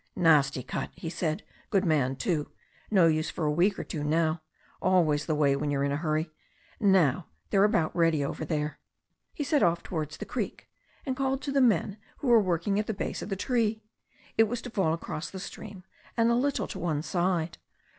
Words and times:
"Nasty 0.15 0.63
cut," 0.63 0.89
he 0.95 1.11
said. 1.11 1.43
"Good 1.69 1.85
man, 1.85 2.15
too. 2.15 2.49
No 2.89 3.05
use 3.05 3.29
for 3.29 3.45
a 3.45 3.51
week 3.51 3.77
or 3.77 3.83
two 3.83 4.03
now. 4.03 4.41
Always 4.81 5.27
the 5.27 5.35
way 5.35 5.55
when 5.55 5.69
you're 5.69 5.83
in 5.83 5.91
a 5.91 5.95
hurry. 5.97 6.31
Now, 6.79 7.27
they're 7.51 7.63
about 7.63 7.95
ready 7.95 8.25
over 8.25 8.43
there." 8.43 8.79
He 9.35 9.43
set 9.43 9.61
off 9.61 9.83
towards 9.83 10.17
the 10.17 10.25
creek, 10.25 10.67
and 11.05 11.15
called 11.15 11.43
to 11.43 11.51
the 11.51 11.61
men 11.61 11.97
who 12.17 12.29
were 12.29 12.41
working 12.41 12.79
at 12.79 12.87
the 12.87 12.95
base 12.95 13.21
of 13.21 13.29
the 13.29 13.35
tree. 13.35 13.83
It 14.39 14.45
was 14.45 14.59
to 14.63 14.71
fall 14.71 14.91
across 14.93 15.29
the 15.29 15.37
stream, 15.39 15.83
and 16.17 16.31
a 16.31 16.33
little 16.33 16.65
to 16.69 16.79
one 16.79 17.03
side. 17.03 17.59